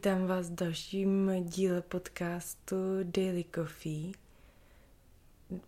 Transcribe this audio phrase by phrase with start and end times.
[0.00, 4.12] Vítám vás v dalším díle podcastu Daily Coffee.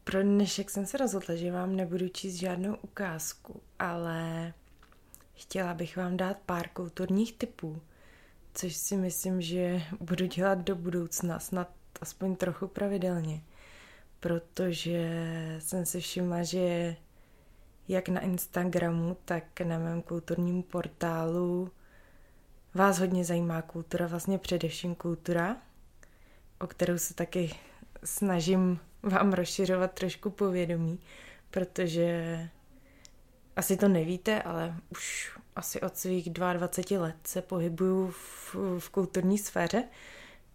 [0.05, 4.53] Pro dnešek jsem se rozhodla, že vám nebudu číst žádnou ukázku, ale
[5.35, 7.83] chtěla bych vám dát pár kulturních typů,
[8.55, 11.69] což si myslím, že budu dělat do budoucna, snad
[12.01, 13.43] aspoň trochu pravidelně,
[14.21, 15.11] protože
[15.59, 16.97] jsem si všimla, že
[17.89, 21.71] jak na Instagramu, tak na mém kulturním portálu
[22.75, 25.57] vás hodně zajímá kultura, vlastně především kultura,
[26.61, 27.55] o kterou se taky
[28.05, 31.01] snažím vám rozšiřovat trošku povědomí,
[31.51, 32.39] protože
[33.57, 39.39] asi to nevíte, ale už asi od svých 22 let se pohybuju v, v kulturní
[39.39, 39.85] sféře.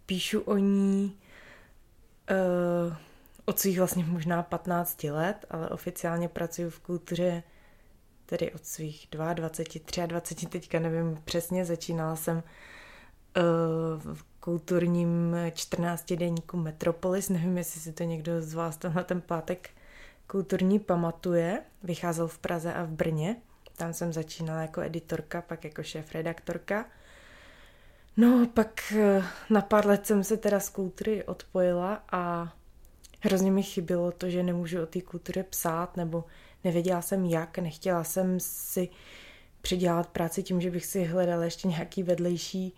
[0.05, 1.17] Píšu o ní
[2.31, 2.95] uh,
[3.45, 7.43] od svých vlastně možná 15 let, ale oficiálně pracuji v kultuře
[8.27, 12.43] tedy od svých 22, 23, teďka nevím přesně, začínala jsem uh,
[14.13, 19.69] v kulturním 14 denníku Metropolis, nevím, jestli si to někdo z vás tenhle ten pátek
[20.27, 23.35] kulturní pamatuje, vycházel v Praze a v Brně,
[23.77, 26.85] tam jsem začínala jako editorka, pak jako šéf-redaktorka.
[28.17, 32.53] No, pak eh, na pár let jsem se teda z kultury odpojila a
[33.21, 36.23] hrozně mi chybilo to, že nemůžu o té kultuře psát, nebo
[36.67, 38.89] nevěděla jsem jak, nechtěla jsem si
[39.61, 42.73] přidělat práci tím, že bych si hledala ještě nějaký vedlejší,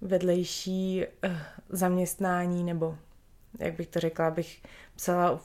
[0.00, 1.36] vedlejší uh,
[1.68, 2.98] zaměstnání, nebo
[3.58, 4.62] jak bych to řekla, bych
[4.96, 5.40] psala,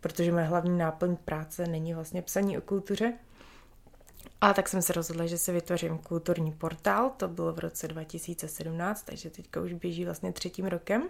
[0.00, 3.12] protože moje hlavní náplň práce není vlastně psaní o kultuře.
[4.40, 9.02] A tak jsem se rozhodla, že se vytvořím kulturní portál, to bylo v roce 2017,
[9.02, 11.08] takže teďka už běží vlastně třetím rokem.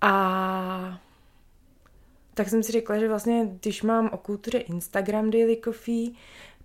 [0.00, 1.00] A
[2.34, 6.10] tak jsem si řekla, že vlastně, když mám o kultuře Instagram Daily Coffee,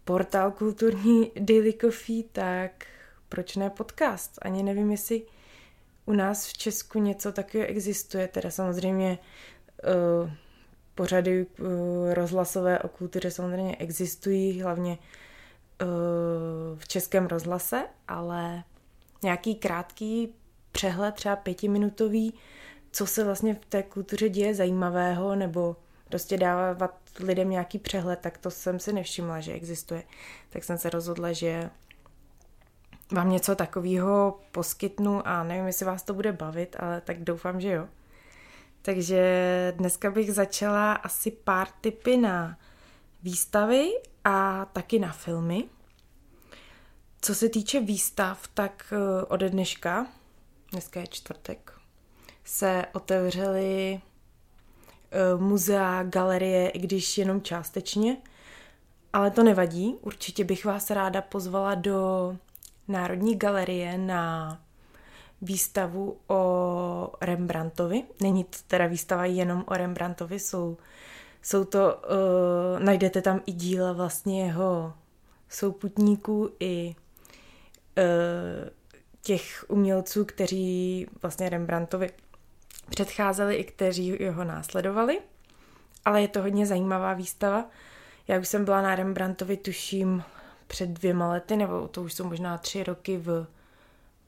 [0.05, 2.85] portál kulturní Daily Coffee, tak
[3.29, 4.39] proč ne podcast?
[4.41, 5.21] Ani nevím, jestli
[6.05, 8.27] u nás v Česku něco takového existuje.
[8.27, 9.17] Teda samozřejmě
[10.23, 10.29] uh,
[10.95, 11.67] pořady uh,
[12.13, 14.97] rozhlasové o kultuře samozřejmě existují, hlavně
[15.81, 15.87] uh,
[16.79, 18.63] v českém rozhlase, ale
[19.23, 20.33] nějaký krátký
[20.71, 22.33] přehled, třeba pětiminutový,
[22.91, 25.75] co se vlastně v té kultuře děje zajímavého, nebo
[26.09, 30.03] prostě dávat lidem nějaký přehled, tak to jsem si nevšimla, že existuje.
[30.49, 31.69] Tak jsem se rozhodla, že
[33.11, 37.71] vám něco takového poskytnu a nevím, jestli vás to bude bavit, ale tak doufám, že
[37.71, 37.87] jo.
[38.81, 42.57] Takže dneska bych začala asi pár typy na
[43.23, 43.89] výstavy
[44.23, 45.63] a taky na filmy.
[47.21, 50.07] Co se týče výstav, tak eh, ode dneška,
[50.71, 51.78] dneska je čtvrtek,
[52.49, 54.01] se otevřely
[55.11, 58.17] eh, muzea, galerie, i když jenom částečně.
[59.13, 62.35] Ale to nevadí, určitě bych vás ráda pozvala do
[62.87, 64.61] Národní galerie na
[65.41, 68.03] výstavu o Rembrandtovi.
[68.21, 70.77] Není to teda výstava jenom o Rembrandtovi, jsou,
[71.41, 74.93] jsou to, uh, najdete tam i díla vlastně jeho
[75.49, 76.95] souputníků i
[77.97, 78.69] uh,
[79.21, 82.09] těch umělců, kteří vlastně Rembrandtovi
[82.89, 85.19] předcházeli i kteří ho následovali.
[86.05, 87.65] Ale je to hodně zajímavá výstava.
[88.27, 90.23] Já už jsem byla na Rembrandtovi, tuším,
[90.67, 93.47] před dvěma lety, nebo to už jsou možná tři roky v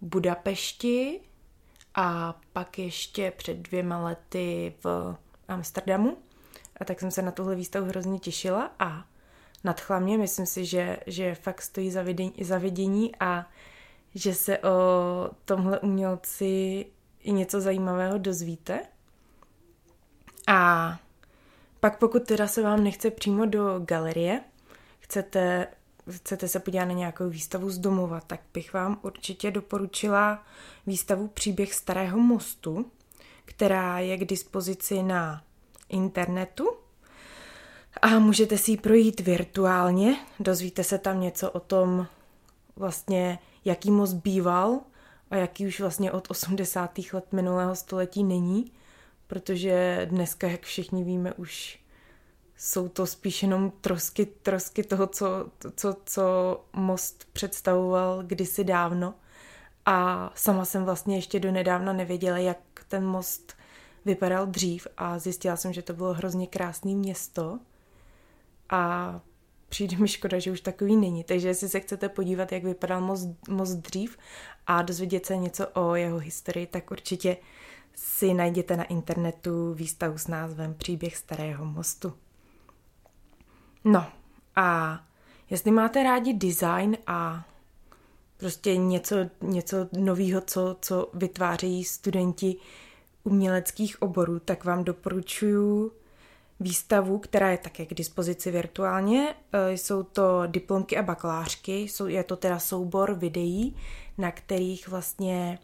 [0.01, 1.19] Budapešti
[1.95, 5.15] a pak ještě před dvěma lety v
[5.47, 6.17] Amsterdamu.
[6.79, 9.05] A tak jsem se na tuhle výstavu hrozně těšila a
[9.63, 10.17] nadchla mě.
[10.17, 13.49] Myslím si, že, že fakt stojí za vidění, za vidění a
[14.15, 14.71] že se o
[15.45, 16.85] tomhle umělci
[17.23, 18.79] i něco zajímavého dozvíte.
[20.47, 20.99] A
[21.79, 24.41] pak pokud teda se vám nechce přímo do galerie,
[24.99, 25.67] chcete,
[26.09, 30.43] chcete se podívat na nějakou výstavu z domova, tak bych vám určitě doporučila
[30.87, 32.91] výstavu Příběh starého mostu,
[33.45, 35.43] která je k dispozici na
[35.89, 36.69] internetu
[38.01, 42.07] a můžete si ji projít virtuálně, dozvíte se tam něco o tom
[42.75, 44.79] vlastně, jaký most býval,
[45.31, 46.99] a jaký už vlastně od 80.
[47.13, 48.71] let minulého století není,
[49.27, 51.79] protože dneska, jak všichni víme, už
[52.57, 55.25] jsou to spíš jenom trosky, trosky toho, co,
[55.75, 56.23] co, co
[56.73, 59.13] most představoval kdysi dávno.
[59.85, 62.57] A sama jsem vlastně ještě do nedávna nevěděla, jak
[62.87, 63.53] ten most
[64.05, 67.59] vypadal dřív a zjistila jsem, že to bylo hrozně krásné město
[68.69, 69.21] a
[69.71, 71.23] přijde mi škoda, že už takový není.
[71.23, 74.17] Takže jestli se chcete podívat, jak vypadal most, most dřív
[74.67, 77.37] a dozvědět se něco o jeho historii, tak určitě
[77.95, 82.13] si najděte na internetu výstavu s názvem Příběh starého mostu.
[83.83, 84.05] No
[84.55, 84.99] a
[85.49, 87.47] jestli máte rádi design a
[88.37, 92.55] prostě něco, něco nového, co, co vytvářejí studenti
[93.23, 96.00] uměleckých oborů, tak vám doporučuji
[96.61, 99.35] výstavu, která je také k dispozici virtuálně.
[99.53, 103.75] E, jsou to diplomky a bakalářky, je to teda soubor videí,
[104.17, 105.59] na kterých vlastně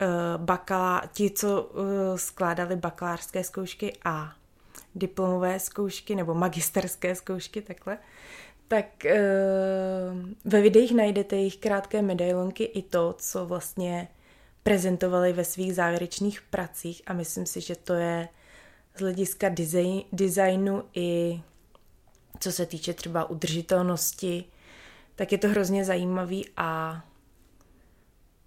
[0.00, 0.06] e,
[0.36, 4.32] bakala, ti, co e, skládali bakalářské zkoušky a
[4.94, 7.98] diplomové zkoušky nebo magisterské zkoušky, takhle,
[8.68, 9.06] tak
[10.44, 14.08] ve videích najdete jejich krátké medailonky i to, co vlastně
[14.62, 18.28] prezentovali ve svých závěrečných pracích a myslím si, že to je
[18.98, 21.40] z hlediska design, designu i
[22.40, 24.44] co se týče třeba udržitelnosti,
[25.16, 27.00] tak je to hrozně zajímavý a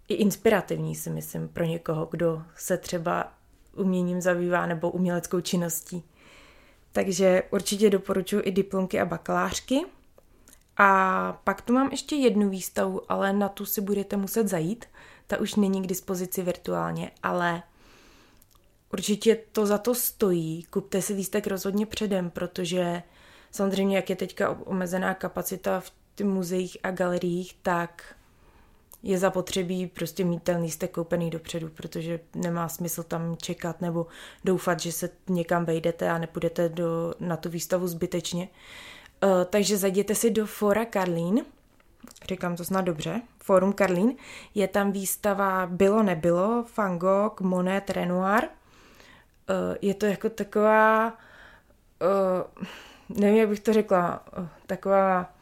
[0.08, 3.34] i inspirativní si myslím pro někoho, kdo se třeba
[3.78, 6.04] uměním zabývá nebo uměleckou činností.
[6.92, 9.82] Takže určitě doporučuji i diplomky a bakalářky.
[10.78, 14.86] A pak tu mám ještě jednu výstavu, ale na tu si budete muset zajít.
[15.28, 17.64] Ta už není k dispozici virtuálně, ale
[18.94, 20.64] určitě to za to stojí.
[20.64, 23.04] Kupte si lístek rozhodně předem, protože
[23.52, 25.92] samozřejmě, jak je teďka omezená kapacita v
[26.24, 28.16] muzeích a galeriích, tak
[29.04, 34.08] je zapotřebí prostě mít ten lístek koupený dopředu, protože nemá smysl tam čekat nebo
[34.44, 38.50] doufat, že se někam vejdete a nepůjdete do, na tu výstavu zbytečně.
[39.24, 41.46] Uh, takže zajděte si do Fora Karlín,
[42.30, 44.16] říkám to snad dobře, Forum Karlín,
[44.56, 48.44] je tam výstava Bylo nebylo, Van Gogh, Monet, Renoir.
[49.52, 51.18] Uh, je to jako taková,
[52.02, 55.34] uh, nevím, jak bych to řekla, uh, taková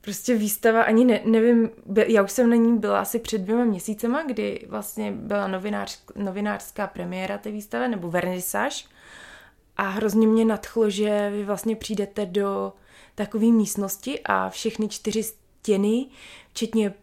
[0.00, 1.70] prostě výstava, ani ne, nevím,
[2.06, 6.86] já už jsem na ní byla asi před dvěma měsícema, kdy vlastně byla novinář, novinářská
[6.86, 8.88] premiéra té výstavy, nebo vernisáž.
[9.76, 12.72] A hrozně mě nadchlo, že vy vlastně přijdete do
[13.14, 16.06] takové místnosti a všechny čtyři stěny,
[16.50, 16.94] včetně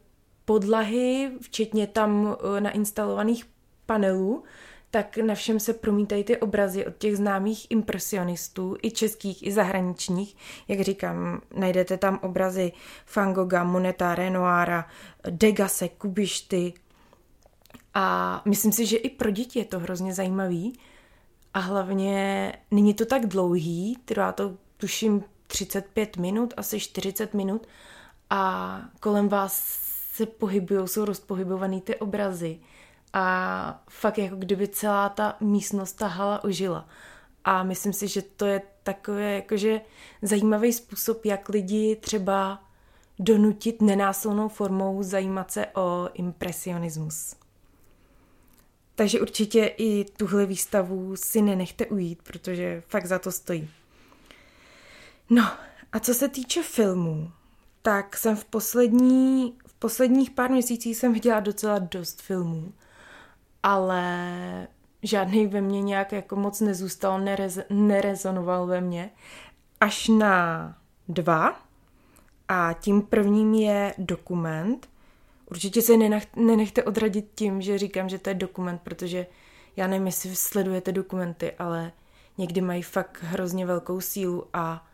[0.45, 3.45] podlahy, včetně tam eh, nainstalovaných
[3.85, 4.44] panelů,
[4.91, 10.38] tak na všem se promítají ty obrazy od těch známých impresionistů, i českých, i zahraničních.
[10.67, 12.71] Jak říkám, najdete tam obrazy
[13.15, 14.88] Van Gogha, Moneta, Renoira,
[15.29, 16.73] Degase, Kubišty.
[17.93, 20.79] A myslím si, že i pro děti je to hrozně zajímavý.
[21.53, 27.67] A hlavně není to tak dlouhý, trvá to tuším 35 minut, asi 40 minut
[28.29, 29.79] a kolem vás
[30.13, 32.59] se pohybují, jsou rozpohybované ty obrazy
[33.13, 36.87] a fakt jako kdyby celá ta místnost, ta hala ožila.
[37.43, 39.81] A myslím si, že to je takový jakože
[40.21, 42.63] zajímavý způsob, jak lidi třeba
[43.19, 47.35] donutit nenásilnou formou zajímat se o impresionismus.
[48.95, 53.69] Takže určitě i tuhle výstavu si nenechte ujít, protože fakt za to stojí.
[55.29, 55.51] No
[55.91, 57.31] a co se týče filmů,
[57.81, 62.73] tak jsem v poslední, v posledních pár měsících jsem viděla docela dost filmů
[63.63, 64.67] ale
[65.03, 69.09] žádný ve mně nějak jako moc nezůstal, nerez, nerezonoval ve mně.
[69.79, 70.75] Až na
[71.07, 71.61] dva.
[72.47, 74.89] A tím prvním je dokument.
[75.51, 79.27] Určitě se nenech, nenechte odradit tím, že říkám, že to je dokument, protože
[79.75, 81.91] já nevím, jestli sledujete dokumenty, ale
[82.37, 84.87] někdy mají fakt hrozně velkou sílu a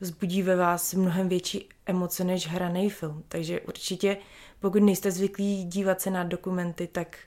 [0.00, 3.24] vzbudí ve vás mnohem větší emoce než hraný film.
[3.28, 4.16] Takže určitě,
[4.60, 7.18] pokud nejste zvyklí dívat se na dokumenty, tak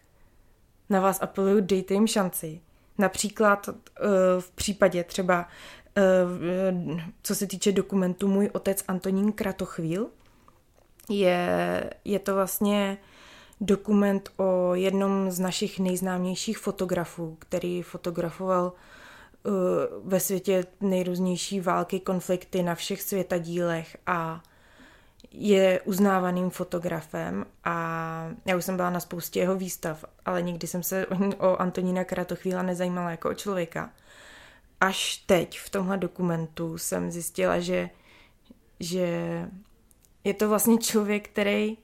[0.91, 2.62] na vás apeluju, dejte jim šanci.
[2.98, 3.74] Například uh,
[4.39, 5.48] v případě třeba,
[6.77, 10.07] uh, co se týče dokumentu Můj otec Antonín Kratochvíl,
[11.10, 12.98] je, je to vlastně
[13.62, 18.74] dokument o jednom z našich nejznámějších fotografů, který fotografoval
[19.43, 19.53] uh,
[20.03, 24.43] ve světě nejrůznější války, konflikty na všech světadílech a
[25.32, 27.75] je uznávaným fotografem a
[28.46, 32.62] já už jsem byla na spoustě jeho výstav, ale nikdy jsem se o Antonína Kratochvíla
[32.62, 33.90] nezajímala jako o člověka.
[34.80, 37.90] Až teď v tomhle dokumentu jsem zjistila, že,
[38.80, 39.08] že
[40.24, 41.78] je to vlastně člověk, který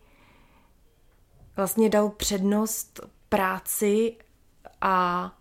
[1.55, 4.17] vlastně dal přednost práci
[4.81, 5.31] a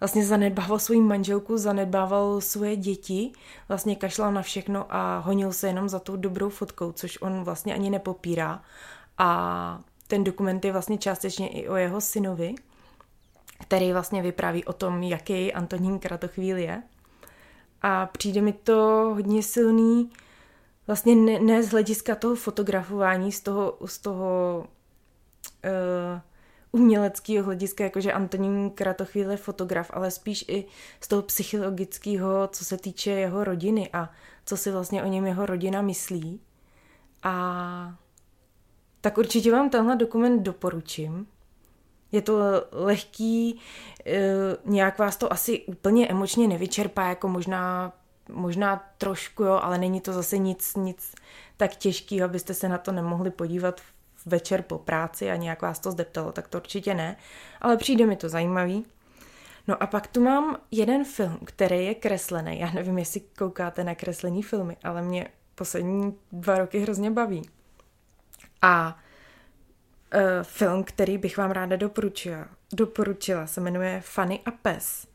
[0.00, 3.32] vlastně zanedbával svou manželku, zanedbával svoje děti,
[3.68, 7.74] vlastně kašlal na všechno a honil se jenom za tou dobrou fotkou, což on vlastně
[7.74, 8.62] ani nepopírá.
[9.18, 12.54] A ten dokument je vlastně částečně i o jeho synovi,
[13.60, 16.82] který vlastně vypráví o tom, jaký Antonín Kratochvíl je.
[17.82, 20.10] A přijde mi to hodně silný,
[20.86, 24.64] vlastně ne, ne z hlediska toho fotografování, z toho, z toho
[25.64, 26.20] uh,
[26.72, 30.64] uměleckého hlediska, jakože Antonín Kratochvíl je fotograf, ale spíš i
[31.00, 34.10] z toho psychologického, co se týče jeho rodiny a
[34.46, 36.40] co si vlastně o něm jeho rodina myslí.
[37.22, 37.94] A
[39.00, 41.26] tak určitě vám tenhle dokument doporučím.
[42.12, 42.38] Je to
[42.72, 43.60] lehký,
[44.06, 47.92] eh, nějak vás to asi úplně emočně nevyčerpá, jako možná,
[48.28, 51.14] možná trošku, jo, ale není to zase nic, nic
[51.56, 53.80] tak těžký, abyste se na to nemohli podívat
[54.26, 57.16] večer po práci a nějak vás to zdeptalo, tak to určitě ne,
[57.60, 58.84] ale přijde mi to zajímavý.
[59.68, 62.60] No a pak tu mám jeden film, který je kreslený.
[62.60, 67.50] Já nevím, jestli koukáte na kreslení filmy, ale mě poslední dva roky hrozně baví.
[68.62, 68.98] A
[70.14, 75.09] uh, film, který bych vám ráda doporučila, doporučila, se jmenuje Fanny a pes.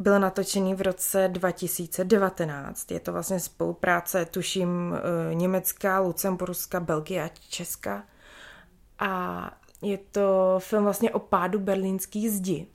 [0.00, 2.90] Byl natočený v roce 2019.
[2.90, 8.04] Je to vlastně spolupráce, tuším, uh, Německa, Lucemburska, Belgie a Česka.
[8.98, 9.50] A
[9.82, 12.66] je to film vlastně o pádu berlínský zdi.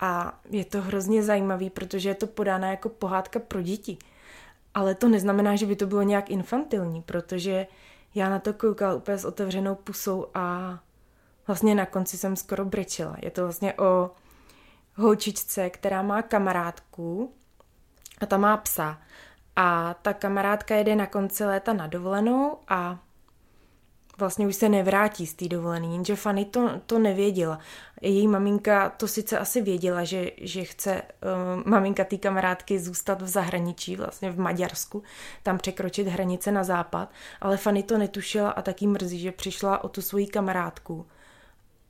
[0.00, 3.98] A je to hrozně zajímavý, protože je to podána jako pohádka pro děti.
[4.74, 7.66] Ale to neznamená, že by to bylo nějak infantilní, protože
[8.14, 10.78] já na to koukala úplně s otevřenou pusou a
[11.46, 13.16] vlastně na konci jsem skoro brečela.
[13.22, 14.10] Je to vlastně o
[14.96, 17.32] holčičce, která má kamarádku
[18.20, 18.98] a ta má psa.
[19.56, 22.98] A ta kamarádka jede na konci léta na dovolenou a
[24.18, 27.58] vlastně už se nevrátí z té dovolené, jenže Fanny to, to nevěděla.
[28.00, 33.28] Její maminka to sice asi věděla, že, že chce uh, maminka té kamarádky zůstat v
[33.28, 35.02] zahraničí, vlastně v Maďarsku,
[35.42, 37.10] tam překročit hranice na západ,
[37.40, 41.06] ale Fanny to netušila a taky mrzí, že přišla o tu svoji kamarádku.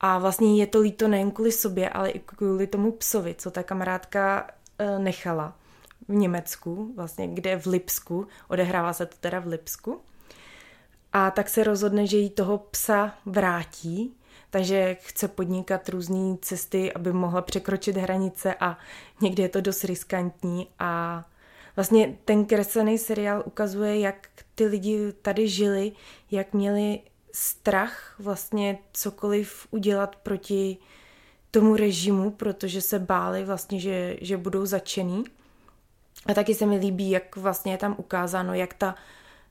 [0.00, 3.62] A vlastně je to líto nejen kvůli sobě, ale i kvůli tomu psovi, co ta
[3.62, 4.50] kamarádka
[4.80, 5.56] uh, nechala
[6.08, 10.00] v Německu, vlastně kde v Lipsku, odehrává se to teda v Lipsku.
[11.12, 14.16] A tak se rozhodne, že jí toho psa vrátí,
[14.50, 18.78] takže chce podnikat různé cesty, aby mohla překročit hranice a
[19.20, 21.24] někdy je to dost riskantní a
[21.76, 25.92] vlastně ten kreslený seriál ukazuje, jak ty lidi tady žili,
[26.30, 27.00] jak měli
[27.38, 30.76] strach vlastně cokoliv udělat proti
[31.50, 35.24] tomu režimu, protože se báli vlastně, že, že budou začený.
[36.26, 38.94] A taky se mi líbí, jak vlastně je tam ukázáno, jak ta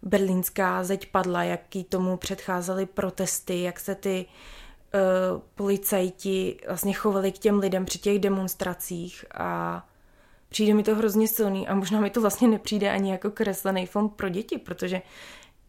[0.02, 7.38] berlínská zeď padla, jaký tomu předcházely protesty, jak se ty uh, policajti vlastně chovali k
[7.38, 9.88] těm lidem při těch demonstracích a
[10.50, 14.10] přijde mi to hrozně silný a možná mi to vlastně nepřijde ani jako kreslený film
[14.10, 15.02] pro děti, protože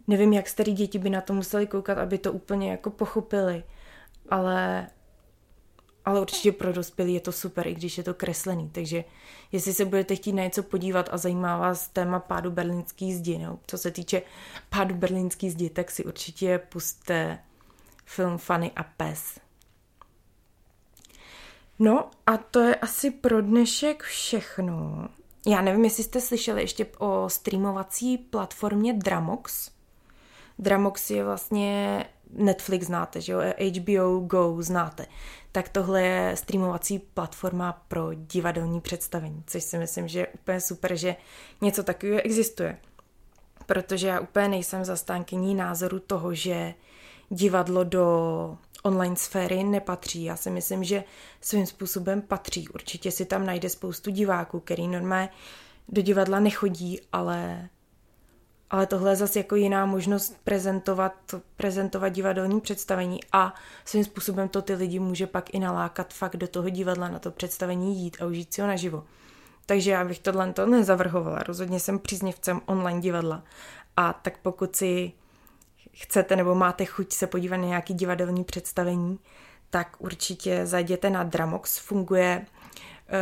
[0.09, 3.65] nevím, jak starý děti by na to museli koukat, aby to úplně jako pochopili,
[4.29, 4.87] ale
[6.07, 8.71] ale určitě pro dospělí je to super, i když je to kreslený.
[8.71, 9.05] Takže
[9.53, 13.59] jestli se budete chtít na něco podívat a zajímá vás téma pádu berlínský zdi, no,
[13.67, 14.23] co se týče
[14.69, 17.39] pádu berlínský zdi, tak si určitě puste
[18.05, 19.41] film Fanny a pes.
[21.79, 25.09] No a to je asi pro dnešek všechno.
[25.47, 29.71] Já nevím, jestli jste slyšeli ještě o streamovací platformě Dramox.
[30.59, 35.07] Dramox je vlastně Netflix znáte, že jo, HBO Go znáte,
[35.53, 40.97] tak tohle je streamovací platforma pro divadelní představení, což si myslím, že je úplně super,
[40.97, 41.17] že
[41.61, 42.79] něco takového existuje.
[43.67, 46.75] Protože já úplně nejsem zastánkyní názoru toho, že
[47.31, 50.25] divadlo do online sféry nepatří.
[50.25, 51.05] Já si myslím, že
[51.41, 52.69] svým způsobem patří.
[52.69, 55.29] Určitě si tam najde spoustu diváků, který normálně
[55.89, 57.69] do divadla nechodí, ale
[58.71, 61.13] ale tohle je zase jako jiná možnost prezentovat,
[61.57, 63.55] prezentovat divadelní představení a
[63.85, 67.31] svým způsobem to ty lidi může pak i nalákat fakt do toho divadla na to
[67.31, 69.05] představení jít a užít si ho naživo.
[69.67, 71.39] Takže já bych tohle to nezavrhovala.
[71.39, 73.43] Rozhodně jsem příznivcem online divadla.
[73.97, 75.13] A tak pokud si
[75.93, 79.19] chcete nebo máte chuť se podívat na nějaký divadelní představení,
[79.71, 81.79] tak určitě zajděte na Dramox.
[81.79, 82.47] Funguje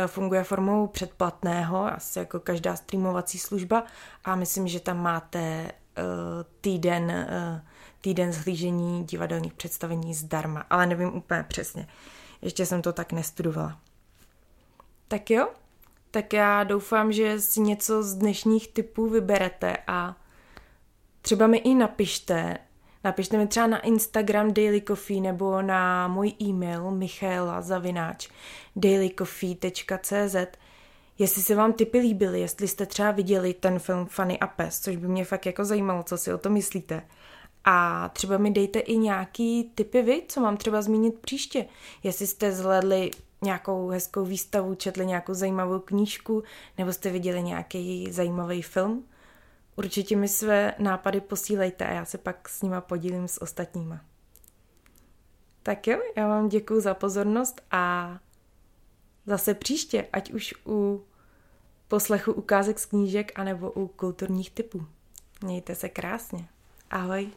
[0.07, 3.83] funguje formou předplatného, asi jako každá streamovací služba
[4.25, 5.71] a myslím, že tam máte eh,
[6.61, 7.65] týden, eh,
[8.01, 11.87] týden zhlížení divadelních představení zdarma, ale nevím úplně přesně.
[12.41, 13.79] Ještě jsem to tak nestudovala.
[15.07, 15.47] Tak jo,
[16.11, 20.15] tak já doufám, že si něco z dnešních typů vyberete a
[21.21, 22.57] třeba mi i napište,
[23.05, 28.29] Napište mi třeba na Instagram Daily Coffee nebo na můj e-mail michaela zavináč
[28.75, 30.35] dailycoffee.cz
[31.17, 34.95] jestli se vám typy líbily, jestli jste třeba viděli ten film Fanny a pes, což
[34.95, 37.01] by mě fakt jako zajímalo, co si o to myslíte.
[37.65, 41.65] A třeba mi dejte i nějaký typy vy, co mám třeba zmínit příště.
[42.03, 46.43] Jestli jste zhledli nějakou hezkou výstavu, četli nějakou zajímavou knížku,
[46.77, 49.03] nebo jste viděli nějaký zajímavý film,
[49.75, 54.01] Určitě mi své nápady posílejte a já se pak s nima podílím s ostatníma.
[55.63, 58.17] Tak jo, já vám děkuji za pozornost a
[59.25, 61.05] zase příště, ať už u
[61.87, 64.85] poslechu ukázek z knížek anebo u kulturních typů.
[65.43, 66.47] Mějte se krásně.
[66.89, 67.31] Ahoj.